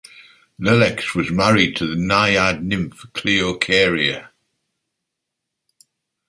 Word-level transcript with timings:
Lelex 0.59 1.13
was 1.13 1.29
married 1.29 1.75
to 1.75 1.85
the 1.85 1.93
Naiad 1.95 2.63
nymph 2.63 3.05
Cleocharia. 3.13 4.29